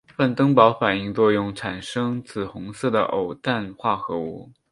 [0.17, 4.51] 范登堡反应作用产生紫红色的偶氮化合物。